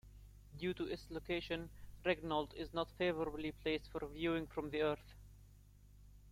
Due 0.57 0.73
to 0.73 0.85
its 0.87 1.11
location, 1.11 1.69
Regnault 2.03 2.55
is 2.55 2.73
not 2.73 2.89
favorably 2.97 3.51
placed 3.51 3.87
for 3.91 4.07
viewing 4.07 4.47
from 4.47 4.71
the 4.71 4.81
Earth. 4.81 5.13